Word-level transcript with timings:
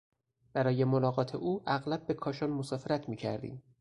برای 0.53 0.83
ملاقات 0.83 1.35
او 1.35 1.63
اغلب 1.67 2.05
به 2.05 2.13
کاشان 2.13 2.49
مسافرت 2.49 3.09
میکردیم. 3.09 3.61